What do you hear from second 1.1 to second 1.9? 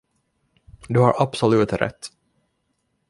absolut